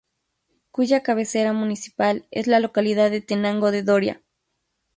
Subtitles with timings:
[0.71, 4.23] Cuya cabecera municipal es la localidad de Tenango de Doria.